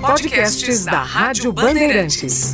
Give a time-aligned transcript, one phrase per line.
[0.00, 2.52] Podcasts da Rádio Bandeirantes.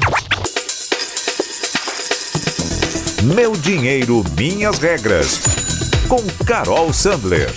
[3.34, 5.41] Meu dinheiro, minhas regras.
[6.07, 7.49] Com Carol Sandler.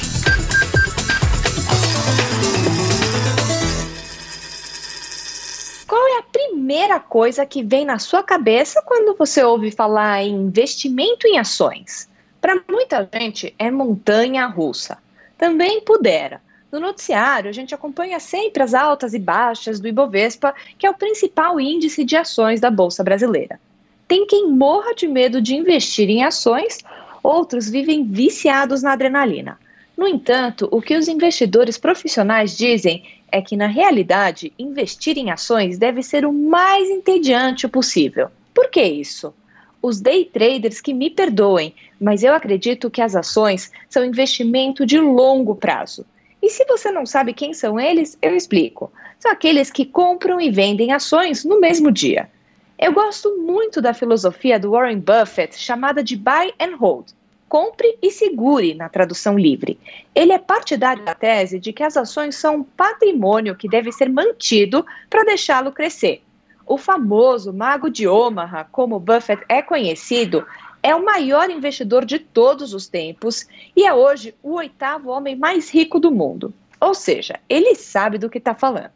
[5.85, 10.33] Qual é a primeira coisa que vem na sua cabeça quando você ouve falar em
[10.33, 12.07] investimento em ações?
[12.39, 14.97] Para muita gente é montanha russa.
[15.37, 16.41] Também pudera.
[16.71, 20.97] No noticiário, a gente acompanha sempre as altas e baixas do Ibovespa, que é o
[20.97, 23.59] principal índice de ações da Bolsa Brasileira.
[24.07, 26.79] Tem quem morra de medo de investir em ações,
[27.23, 29.57] outros vivem viciados na adrenalina.
[29.97, 35.77] No entanto, o que os investidores profissionais dizem é que, na realidade, investir em ações
[35.77, 38.29] deve ser o mais entediante possível.
[38.53, 39.33] Por que isso?
[39.81, 44.99] Os day traders que me perdoem, mas eu acredito que as ações são investimento de
[44.99, 46.05] longo prazo.
[46.45, 48.91] E se você não sabe quem são eles, eu explico.
[49.17, 52.29] São aqueles que compram e vendem ações no mesmo dia.
[52.77, 57.07] Eu gosto muito da filosofia do Warren Buffett, chamada de buy and hold.
[57.49, 59.79] Compre e segure, na tradução livre.
[60.13, 64.07] Ele é partidário da tese de que as ações são um patrimônio que deve ser
[64.07, 66.21] mantido para deixá-lo crescer.
[66.67, 70.45] O famoso mago de Omaha, como Buffett é conhecido,
[70.85, 75.71] é o maior investidor de todos os tempos e é hoje o oitavo homem mais
[75.71, 76.53] rico do mundo.
[76.79, 78.91] Ou seja, ele sabe do que está falando.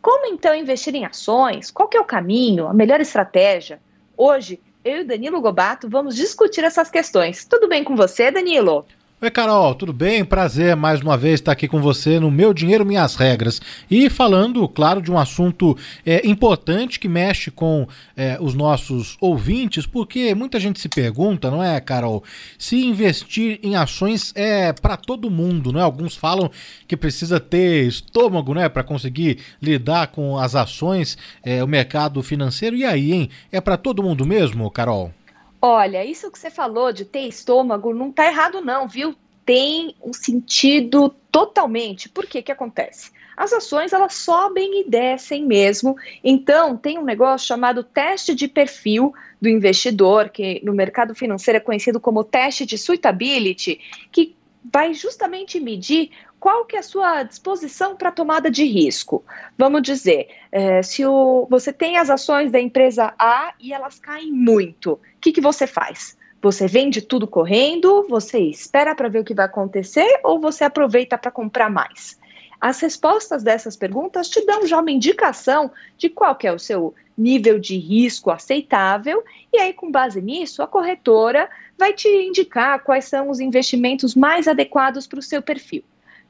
[0.00, 1.70] Como então investir em ações?
[1.70, 3.78] Qual é o caminho, a melhor estratégia?
[4.16, 7.44] Hoje, eu e Danilo Gobato vamos discutir essas questões.
[7.44, 8.86] Tudo bem com você, Danilo?
[9.20, 10.24] Oi, Carol, tudo bem?
[10.24, 13.60] Prazer mais uma vez estar aqui com você no Meu Dinheiro Minhas Regras.
[13.90, 19.86] E falando, claro, de um assunto é, importante que mexe com é, os nossos ouvintes,
[19.86, 22.22] porque muita gente se pergunta, não é, Carol,
[22.56, 25.82] se investir em ações é para todo mundo, não é?
[25.82, 26.48] Alguns falam
[26.86, 32.76] que precisa ter estômago, né, para conseguir lidar com as ações, é, o mercado financeiro.
[32.76, 33.30] E aí, hein?
[33.50, 35.12] É para todo mundo mesmo, Carol?
[35.60, 39.14] Olha, isso que você falou de ter estômago não está errado, não, viu?
[39.44, 42.08] Tem um sentido totalmente.
[42.08, 43.10] Por que que acontece?
[43.36, 45.96] As ações elas sobem e descem mesmo.
[46.22, 51.60] Então, tem um negócio chamado teste de perfil do investidor, que no mercado financeiro é
[51.60, 53.80] conhecido como teste de suitability,
[54.10, 54.36] que
[54.72, 59.24] vai justamente medir qual que é a sua disposição para tomada de risco.
[59.56, 64.32] Vamos dizer, é, se o, você tem as ações da empresa A e elas caem
[64.32, 66.16] muito, o que, que você faz?
[66.40, 71.18] Você vende tudo correndo, você espera para ver o que vai acontecer ou você aproveita
[71.18, 72.18] para comprar mais?
[72.60, 76.94] As respostas dessas perguntas te dão já uma indicação de qual que é o seu
[77.16, 83.06] nível de risco aceitável, e aí, com base nisso, a corretora vai te indicar quais
[83.06, 85.82] são os investimentos mais adequados para o seu perfil.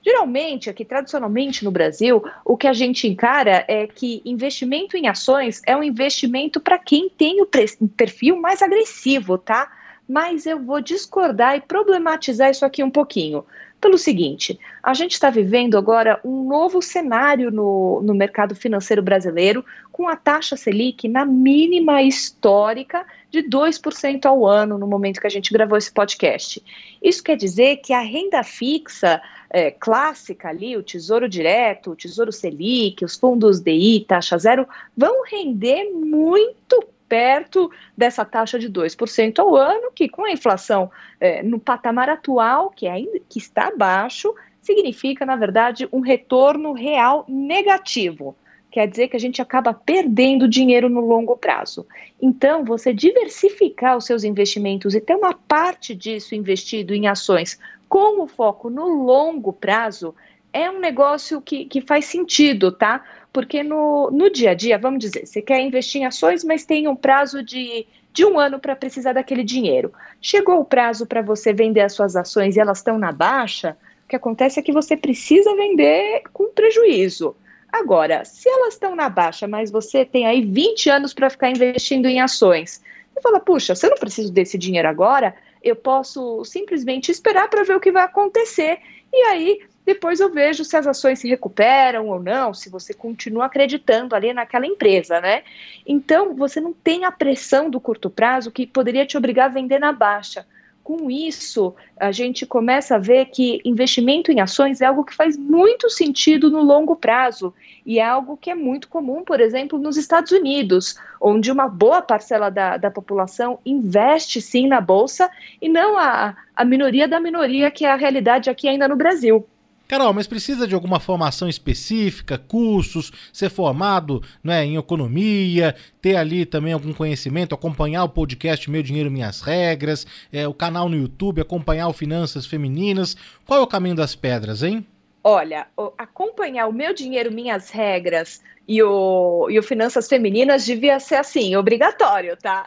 [0.04, 5.60] Geralmente, aqui tradicionalmente no Brasil, o que a gente encara é que investimento em ações
[5.66, 9.70] é um investimento para quem tem o perfil mais agressivo, tá?
[10.08, 13.44] Mas eu vou discordar e problematizar isso aqui um pouquinho.
[13.80, 19.64] Pelo seguinte, a gente está vivendo agora um novo cenário no, no mercado financeiro brasileiro,
[19.92, 25.30] com a taxa Selic na mínima histórica de 2% ao ano no momento que a
[25.30, 26.62] gente gravou esse podcast.
[27.02, 32.32] Isso quer dizer que a renda fixa é, clássica ali, o Tesouro Direto, o Tesouro
[32.32, 39.56] Selic, os fundos DI, taxa zero, vão render muito perto dessa taxa de 2% ao
[39.56, 45.24] ano, que com a inflação é, no patamar atual, que, ainda, que está baixo, significa,
[45.24, 48.36] na verdade, um retorno real negativo.
[48.70, 51.86] Quer dizer que a gente acaba perdendo dinheiro no longo prazo.
[52.20, 57.58] Então, você diversificar os seus investimentos e ter uma parte disso investido em ações
[57.88, 60.14] com o foco no longo prazo
[60.52, 63.04] é um negócio que, que faz sentido, tá?
[63.32, 66.88] Porque no, no dia a dia, vamos dizer, você quer investir em ações, mas tem
[66.88, 69.92] um prazo de, de um ano para precisar daquele dinheiro.
[70.20, 74.08] Chegou o prazo para você vender as suas ações e elas estão na baixa, o
[74.08, 77.36] que acontece é que você precisa vender com prejuízo.
[77.72, 82.06] Agora, se elas estão na baixa, mas você tem aí 20 anos para ficar investindo
[82.06, 82.82] em ações,
[83.12, 87.76] você fala, puxa, você não precisa desse dinheiro agora, eu posso simplesmente esperar para ver
[87.76, 88.78] o que vai acontecer.
[89.12, 93.46] E aí, depois eu vejo se as ações se recuperam ou não, se você continua
[93.46, 95.42] acreditando ali naquela empresa, né?
[95.86, 99.78] Então, você não tem a pressão do curto prazo que poderia te obrigar a vender
[99.78, 100.46] na baixa
[100.88, 105.36] com isso, a gente começa a ver que investimento em ações é algo que faz
[105.36, 107.52] muito sentido no longo prazo
[107.84, 112.00] e é algo que é muito comum, por exemplo, nos Estados Unidos, onde uma boa
[112.00, 115.30] parcela da, da população investe sim na bolsa
[115.60, 119.46] e não a, a minoria da minoria, que é a realidade aqui ainda no Brasil.
[119.88, 126.44] Carol, mas precisa de alguma formação específica, cursos, ser formado né, em economia, ter ali
[126.44, 131.40] também algum conhecimento, acompanhar o podcast Meu Dinheiro Minhas Regras, é, o canal no YouTube,
[131.40, 133.16] acompanhar o Finanças Femininas.
[133.46, 134.86] Qual é o caminho das pedras, hein?
[135.30, 135.66] Olha,
[135.98, 141.54] acompanhar o Meu Dinheiro Minhas Regras e o, e o Finanças Femininas devia ser assim,
[141.54, 142.66] obrigatório, tá?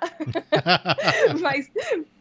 [1.42, 1.72] Mas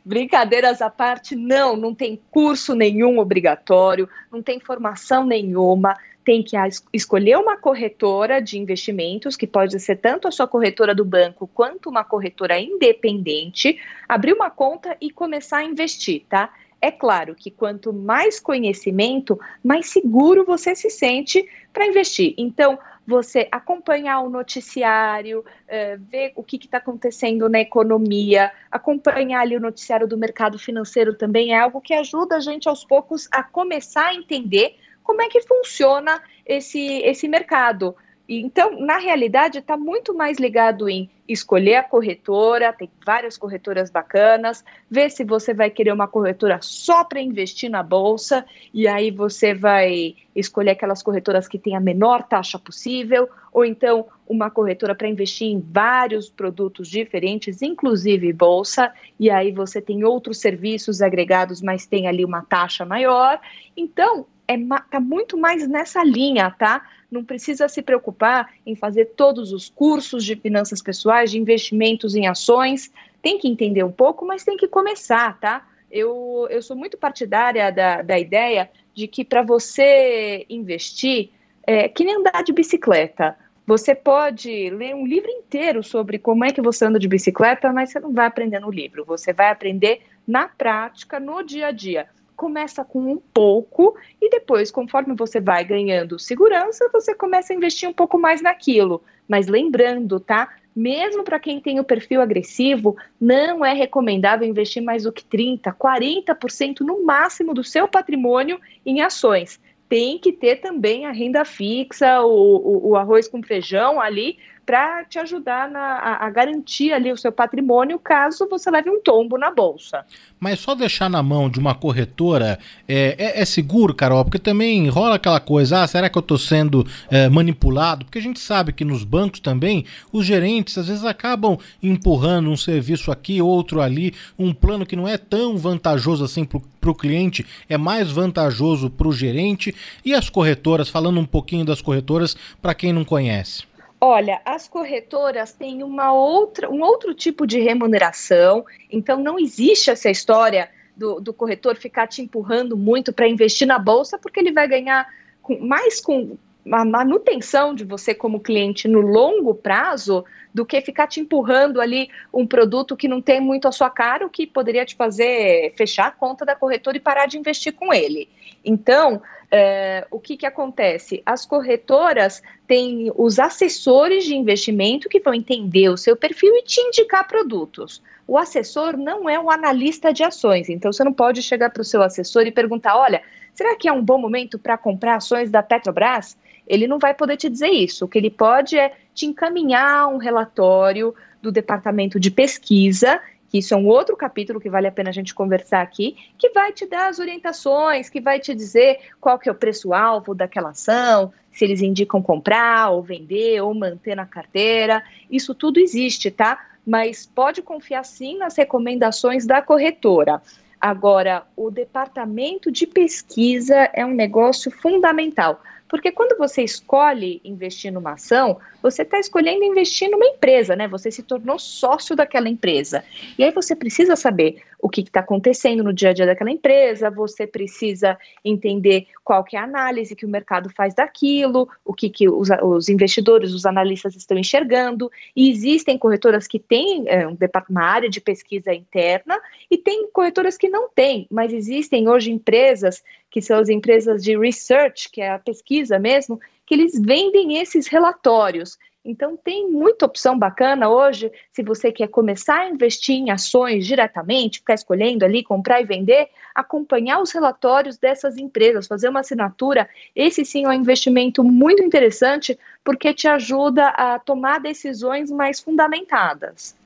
[0.03, 5.95] brincadeiras à parte, não, não tem curso nenhum obrigatório, não tem formação nenhuma.
[6.25, 6.57] Tem que
[6.91, 11.91] escolher uma corretora de investimentos, que pode ser tanto a sua corretora do banco quanto
[11.91, 13.79] uma corretora independente,
[14.09, 16.51] abrir uma conta e começar a investir, tá?
[16.83, 22.35] É claro que quanto mais conhecimento, mais seguro você se sente para investir.
[22.39, 29.57] Então, você acompanhar o noticiário, uh, ver o que está acontecendo na economia, acompanhar ali
[29.57, 33.43] o noticiário do mercado financeiro também é algo que ajuda a gente aos poucos a
[33.43, 37.95] começar a entender como é que funciona esse, esse mercado.
[38.33, 44.65] Então, na realidade, está muito mais ligado em escolher a corretora, tem várias corretoras bacanas,
[44.89, 49.53] ver se você vai querer uma corretora só para investir na bolsa, e aí você
[49.53, 55.09] vai escolher aquelas corretoras que têm a menor taxa possível, ou então uma corretora para
[55.09, 61.85] investir em vários produtos diferentes, inclusive bolsa, e aí você tem outros serviços agregados, mas
[61.85, 63.41] tem ali uma taxa maior.
[63.77, 64.25] Então,
[64.55, 66.87] é, tá muito mais nessa linha, tá?
[67.11, 72.27] não precisa se preocupar em fazer todos os cursos de finanças pessoais, de investimentos em
[72.29, 72.93] ações.
[73.21, 75.67] Tem que entender um pouco, mas tem que começar, tá?
[75.91, 81.31] Eu, eu sou muito partidária da, da ideia de que para você investir,
[81.67, 83.37] é que nem andar de bicicleta.
[83.67, 87.91] Você pode ler um livro inteiro sobre como é que você anda de bicicleta, mas
[87.91, 89.05] você não vai aprender no livro.
[89.05, 92.09] Você vai aprender na prática, no dia a dia
[92.41, 97.87] começa com um pouco e depois, conforme você vai ganhando segurança, você começa a investir
[97.87, 99.03] um pouco mais naquilo.
[99.29, 100.49] Mas lembrando, tá?
[100.75, 105.71] Mesmo para quem tem o perfil agressivo, não é recomendável investir mais do que 30,
[105.75, 109.61] 40% no máximo do seu patrimônio em ações.
[109.87, 114.39] Tem que ter também a renda fixa, o, o, o arroz com feijão ali,
[114.71, 119.03] para te ajudar na, a, a, garantir ali o seu patrimônio caso você leve um
[119.03, 120.07] tombo na bolsa.
[120.39, 122.57] Mas só deixar na mão de uma corretora
[122.87, 124.25] é, é, é seguro, Carol?
[124.25, 128.05] Porque também rola aquela coisa, ah, será que eu estou sendo é, manipulado?
[128.05, 132.57] Porque a gente sabe que nos bancos também os gerentes às vezes acabam empurrando um
[132.57, 137.45] serviço aqui, outro ali, um plano que não é tão vantajoso assim para o cliente,
[137.69, 139.75] é mais vantajoso para o gerente.
[140.05, 143.69] E as corretoras, falando um pouquinho das corretoras, para quem não conhece.
[144.01, 150.09] Olha, as corretoras têm uma outra, um outro tipo de remuneração, então não existe essa
[150.09, 154.67] história do, do corretor ficar te empurrando muito para investir na bolsa, porque ele vai
[154.67, 155.07] ganhar
[155.43, 156.39] com, mais com
[156.71, 162.09] a manutenção de você como cliente no longo prazo do que ficar te empurrando ali
[162.33, 166.07] um produto que não tem muito a sua cara, o que poderia te fazer fechar
[166.07, 168.29] a conta da corretora e parar de investir com ele.
[168.65, 171.23] Então, é, o que, que acontece?
[171.27, 176.81] As corretoras têm os assessores de investimento que vão entender o seu perfil e te
[176.81, 178.01] indicar produtos.
[178.27, 181.85] O assessor não é um analista de ações, então você não pode chegar para o
[181.85, 185.63] seu assessor e perguntar: olha, será que é um bom momento para comprar ações da
[185.63, 186.39] Petrobras?
[186.67, 188.05] Ele não vai poder te dizer isso.
[188.05, 193.75] O que ele pode é te encaminhar um relatório do departamento de pesquisa que isso
[193.75, 196.87] é um outro capítulo que vale a pena a gente conversar aqui, que vai te
[196.87, 201.65] dar as orientações, que vai te dizer qual que é o preço-alvo daquela ação, se
[201.65, 205.03] eles indicam comprar ou vender ou manter na carteira.
[205.29, 206.65] Isso tudo existe, tá?
[206.87, 210.41] Mas pode confiar sim nas recomendações da corretora.
[210.81, 215.61] Agora, o departamento de pesquisa é um negócio fundamental.
[215.91, 220.87] Porque quando você escolhe investir numa ação, você está escolhendo investir numa empresa, né?
[220.87, 223.03] Você se tornou sócio daquela empresa.
[223.37, 227.11] E aí você precisa saber o que está acontecendo no dia a dia daquela empresa,
[227.11, 232.09] você precisa entender qual que é a análise que o mercado faz daquilo, o que,
[232.09, 235.11] que os, os investidores, os analistas estão enxergando.
[235.35, 239.39] E existem corretoras que têm é, uma área de pesquisa interna
[239.71, 244.37] e tem corretoras que não têm, mas existem hoje empresas que são as empresas de
[244.37, 248.79] research, que é a pesquisa mesmo, que eles vendem esses relatórios.
[249.03, 254.59] Então tem muita opção bacana hoje, se você quer começar a investir em ações diretamente,
[254.59, 260.45] ficar escolhendo ali, comprar e vender, acompanhar os relatórios dessas empresas, fazer uma assinatura, esse
[260.45, 266.77] sim é um investimento muito interessante, porque te ajuda a tomar decisões mais fundamentadas.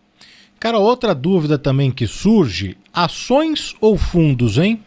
[0.61, 4.81] Cara, outra dúvida também que surge: ações ou fundos, hein?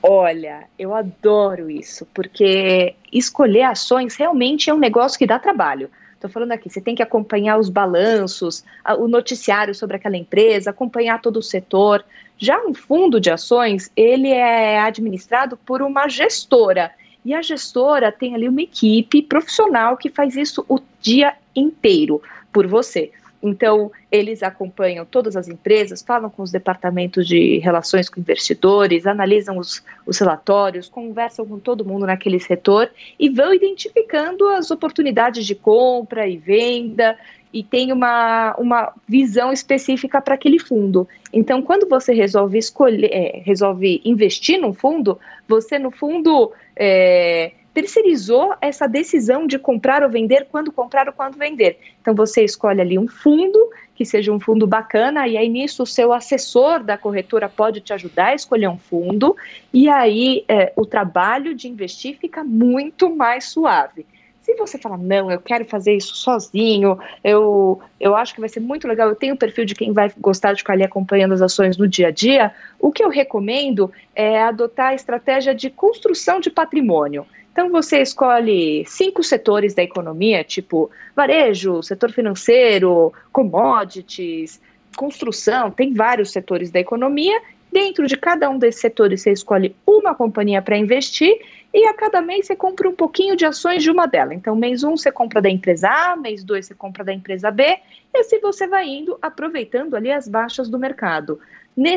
[0.00, 5.90] Olha, eu adoro isso, porque escolher ações realmente é um negócio que dá trabalho.
[6.22, 8.62] Estou falando aqui, você tem que acompanhar os balanços,
[8.96, 12.04] o noticiário sobre aquela empresa, acompanhar todo o setor.
[12.38, 16.92] Já um fundo de ações, ele é administrado por uma gestora.
[17.24, 22.68] E a gestora tem ali uma equipe profissional que faz isso o dia inteiro por
[22.68, 23.10] você.
[23.42, 29.58] Então, eles acompanham todas as empresas, falam com os departamentos de relações com investidores, analisam
[29.58, 35.54] os, os relatórios, conversam com todo mundo naquele setor e vão identificando as oportunidades de
[35.54, 37.18] compra e venda
[37.52, 41.06] e tem uma, uma visão específica para aquele fundo.
[41.32, 48.54] Então, quando você resolve escolher, é, resolve investir num fundo, você no fundo é, terceirizou
[48.60, 51.78] essa decisão de comprar ou vender, quando comprar ou quando vender.
[52.00, 53.58] Então você escolhe ali um fundo
[53.94, 57.92] que seja um fundo bacana e aí nisso o seu assessor da corretora pode te
[57.92, 59.36] ajudar a escolher um fundo
[59.72, 64.06] e aí é, o trabalho de investir fica muito mais suave.
[64.42, 68.58] Se você falar, não, eu quero fazer isso sozinho, eu, eu acho que vai ser
[68.58, 71.40] muito legal, eu tenho o perfil de quem vai gostar de ficar ali acompanhando as
[71.40, 76.40] ações no dia a dia, o que eu recomendo é adotar a estratégia de construção
[76.40, 77.24] de patrimônio.
[77.52, 84.60] Então você escolhe cinco setores da economia, tipo varejo, setor financeiro, commodities,
[84.96, 87.40] construção, tem vários setores da economia.
[87.70, 91.38] Dentro de cada um desses setores você escolhe uma companhia para investir
[91.74, 94.34] e a cada mês você compra um pouquinho de ações de uma delas.
[94.34, 97.78] Então, mês um você compra da empresa A, mês dois você compra da empresa B,
[98.14, 101.40] e assim você vai indo aproveitando ali as baixas do mercado.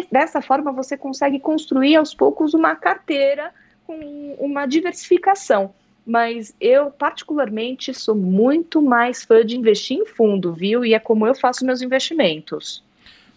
[0.10, 3.52] Dessa forma, você consegue construir aos poucos uma carteira
[3.86, 5.74] com uma diversificação.
[6.06, 10.86] Mas eu, particularmente, sou muito mais fã de investir em fundo, viu?
[10.86, 12.84] E é como eu faço meus investimentos.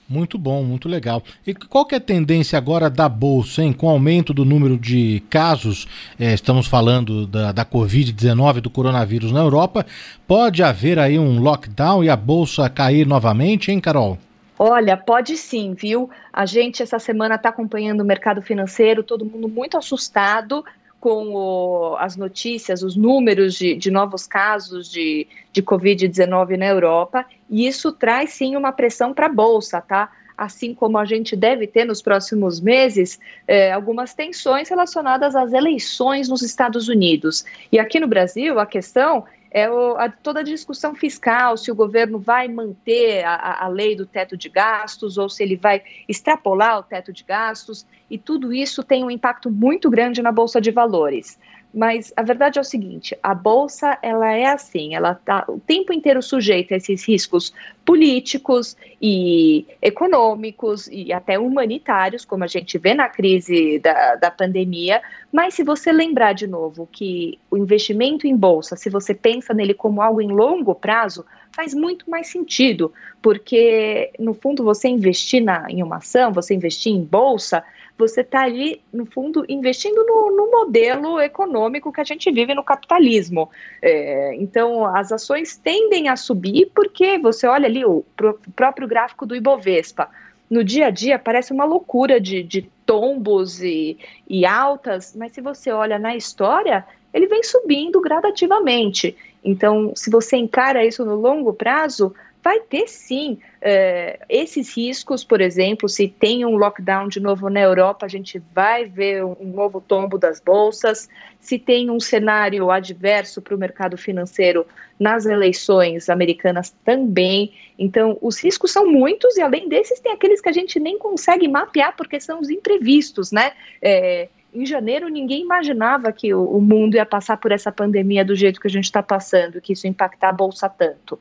[0.09, 1.23] Muito bom, muito legal.
[1.47, 3.75] E qual que é a tendência agora da Bolsa, hein?
[3.75, 5.87] Com o aumento do número de casos,
[6.19, 9.85] é, estamos falando da, da Covid-19, do coronavírus na Europa,
[10.27, 14.19] pode haver aí um lockdown e a Bolsa cair novamente, hein, Carol?
[14.59, 16.11] Olha, pode sim, viu?
[16.33, 20.65] A gente essa semana está acompanhando o mercado financeiro, todo mundo muito assustado
[21.01, 27.25] com o, as notícias, os números de, de novos casos de, de Covid-19 na Europa,
[27.49, 30.11] e isso traz sim uma pressão para a Bolsa, tá?
[30.37, 36.29] Assim como a gente deve ter nos próximos meses eh, algumas tensões relacionadas às eleições
[36.29, 37.45] nos Estados Unidos.
[37.73, 41.75] E aqui no Brasil, a questão é o, a, toda a discussão fiscal, se o
[41.75, 46.79] governo vai manter a, a, lei do teto de gastos ou se ele vai extrapolar
[46.79, 50.71] o teto de gastos, e tudo isso tem um impacto muito grande na Bolsa de
[50.71, 51.39] Valores.
[51.73, 55.93] Mas a verdade é o seguinte: a bolsa ela é assim, ela está o tempo
[55.93, 57.53] inteiro sujeita a esses riscos
[57.85, 65.03] políticos e econômicos e até humanitários, como a gente vê na crise da, da pandemia.
[65.33, 69.75] Mas se você lembrar de novo que o investimento em bolsa, se você pensa nele
[69.75, 75.67] como algo em longo prazo, faz muito mais sentido, porque no fundo você investir na,
[75.69, 77.65] em uma ação, você investir em bolsa,
[77.99, 82.63] você está ali, no fundo, investindo no, no, modelo econômico que a gente vive no
[82.63, 83.51] capitalismo.
[83.83, 89.27] É, então, as ações tendem a subir porque você olha ali o, o próprio gráfico
[89.27, 90.09] do Ibovespa.
[90.49, 95.41] No dia a dia parece uma loucura de, de tombos e, e altas, mas se
[95.41, 99.17] você olha na história, ele vem subindo gradativamente.
[99.45, 105.41] Então, se você encara isso no longo prazo, vai ter sim é, esses riscos, por
[105.41, 109.81] exemplo, se tem um lockdown de novo na Europa, a gente vai ver um novo
[109.81, 111.09] tombo das bolsas.
[111.41, 114.67] Se tem um cenário adverso para o mercado financeiro
[114.99, 117.53] nas eleições americanas também.
[117.79, 121.47] Então, os riscos são muitos e, além desses, tem aqueles que a gente nem consegue
[121.47, 123.53] mapear porque são os imprevistos, né?
[123.81, 128.61] É, em janeiro ninguém imaginava que o, mundo ia passar por essa pandemia do jeito
[128.61, 131.19] que a gente está passando, que isso impactar a bolsa tanto.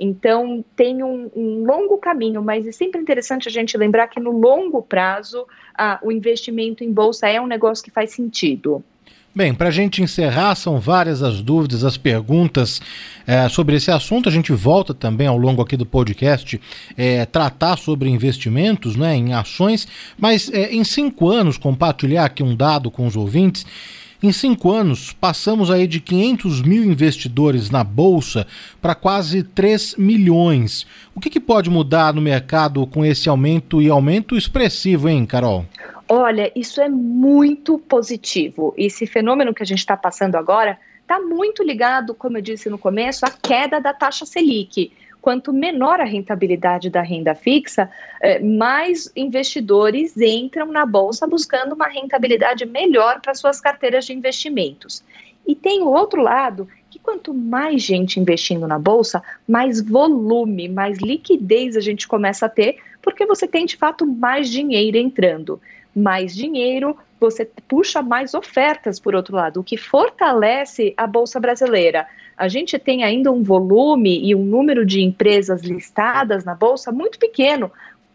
[0.00, 4.30] Então, tem um, um, longo caminho, mas é sempre interessante a gente lembrar que no
[4.30, 5.46] longo prazo,
[6.02, 8.82] o investimento em bolsa é um negócio que faz sentido.
[9.32, 12.80] Bem, para a gente encerrar, são várias as dúvidas, as perguntas
[13.24, 14.28] é, sobre esse assunto.
[14.28, 16.60] A gente volta também ao longo aqui do podcast
[16.96, 19.86] é, tratar sobre investimentos né, em ações,
[20.18, 23.64] mas é, em cinco anos, compartilhar aqui um dado com os ouvintes.
[24.22, 28.46] Em cinco anos, passamos aí de 500 mil investidores na Bolsa
[28.80, 30.86] para quase 3 milhões.
[31.14, 35.64] O que, que pode mudar no mercado com esse aumento e aumento expressivo, hein, Carol?
[36.06, 38.74] Olha, isso é muito positivo.
[38.76, 42.76] Esse fenômeno que a gente está passando agora está muito ligado, como eu disse no
[42.76, 44.92] começo, à queda da taxa Selic.
[45.20, 47.90] Quanto menor a rentabilidade da renda fixa,
[48.22, 55.04] eh, mais investidores entram na bolsa buscando uma rentabilidade melhor para suas carteiras de investimentos.
[55.46, 60.98] E tem o outro lado, que quanto mais gente investindo na bolsa, mais volume, mais
[60.98, 65.60] liquidez a gente começa a ter, porque você tem de fato mais dinheiro entrando.
[65.94, 72.06] Mais dinheiro, você puxa mais ofertas por outro lado, o que fortalece a bolsa brasileira.
[72.40, 77.18] A gente tem ainda um volume e um número de empresas listadas na bolsa muito
[77.18, 77.70] pequeno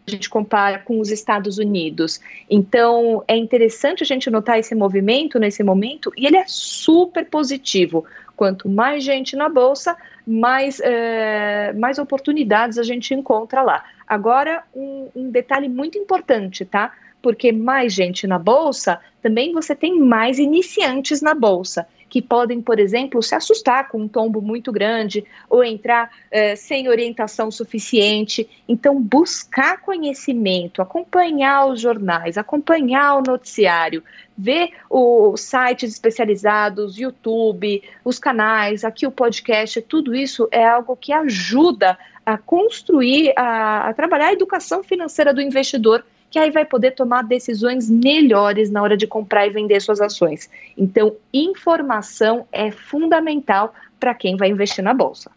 [0.06, 2.20] a gente compara com os Estados Unidos.
[2.48, 8.04] Então, é interessante a gente notar esse movimento nesse momento e ele é super positivo.
[8.36, 13.84] Quanto mais gente na bolsa, mais, é, mais oportunidades a gente encontra lá.
[14.06, 16.92] Agora, um, um detalhe muito importante, tá?
[17.20, 22.78] Porque mais gente na bolsa, também você tem mais iniciantes na bolsa que podem, por
[22.78, 28.48] exemplo, se assustar com um tombo muito grande ou entrar eh, sem orientação suficiente.
[28.68, 34.02] Então, buscar conhecimento, acompanhar os jornais, acompanhar o noticiário,
[34.36, 41.12] ver os sites especializados, YouTube, os canais, aqui o podcast, tudo isso é algo que
[41.12, 46.92] ajuda a construir, a, a trabalhar a educação financeira do investidor que aí vai poder
[46.92, 50.50] tomar decisões melhores na hora de comprar e vender suas ações.
[50.76, 55.30] Então, informação é fundamental para quem vai investir na bolsa.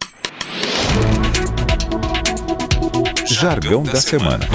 [3.26, 4.46] Jargão da semana.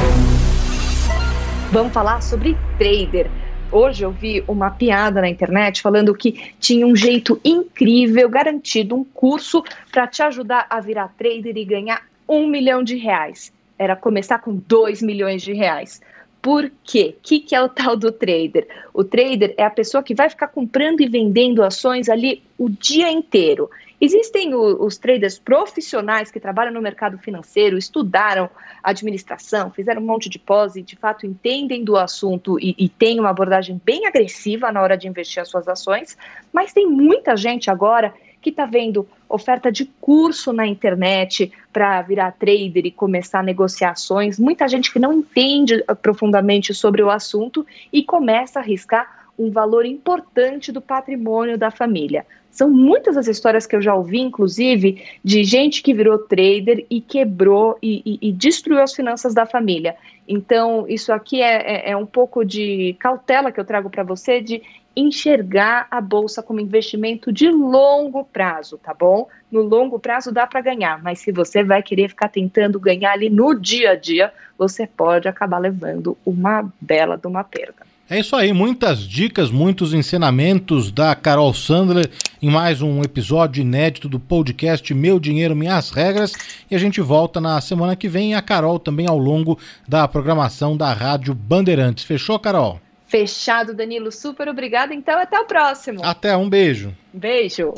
[1.71, 3.31] Vamos falar sobre trader.
[3.73, 9.03] Hoje eu vi uma piada na internet falando que tinha um jeito incrível, garantido, um
[9.03, 13.53] curso para te ajudar a virar trader e ganhar um milhão de reais.
[13.79, 16.01] Era começar com dois milhões de reais.
[16.45, 17.15] Por quê?
[17.17, 18.69] O que, que é o tal do trader?
[18.93, 23.11] O trader é a pessoa que vai ficar comprando e vendendo ações ali o dia
[23.11, 23.71] inteiro.
[23.99, 28.51] Existem o, os traders profissionais que trabalham no mercado financeiro, estudaram
[28.83, 33.19] administração, fizeram um monte de pós e de fato entendem do assunto e, e têm
[33.19, 36.15] uma abordagem bem agressiva na hora de investir as suas ações,
[36.53, 38.13] mas tem muita gente agora
[38.45, 44.69] que está vendo oferta de curso na internet para virar trader e começar negociações, muita
[44.69, 50.71] gente que não entende profundamente sobre o assunto e começa a arriscar um valor importante
[50.71, 52.27] do patrimônio da família.
[52.51, 57.01] São muitas as histórias que eu já ouvi, inclusive, de gente que virou trader e
[57.01, 59.97] quebrou e, e, e destruiu as finanças da família.
[60.29, 64.41] Então, isso aqui é, é, é um pouco de cautela que eu trago para você
[64.41, 64.63] de
[64.97, 69.29] enxergar a bolsa como investimento de longo prazo, tá bom?
[69.51, 73.29] No longo prazo dá para ganhar, mas se você vai querer ficar tentando ganhar ali
[73.29, 77.85] no dia a dia, você pode acabar levando uma bela de uma perda.
[78.09, 82.11] É isso aí, muitas dicas, muitos ensinamentos da Carol Sandler
[82.43, 86.35] em mais um episódio inédito do podcast Meu Dinheiro Minhas Regras.
[86.71, 90.07] E a gente volta na semana que vem e a Carol também ao longo da
[90.07, 92.05] programação da Rádio Bandeirantes.
[92.05, 92.84] Fechou, Carol?
[93.15, 94.11] Fechado, Danilo.
[94.11, 94.93] Super obrigada.
[94.93, 96.05] Então, até o próximo.
[96.05, 96.93] Até, um beijo.
[97.13, 97.73] Beijo.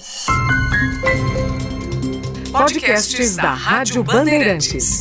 [2.51, 5.01] Podcasts da Rádio Bandeirantes.